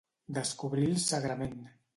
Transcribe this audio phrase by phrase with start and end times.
[0.37, 1.57] Descobrir el sagrament.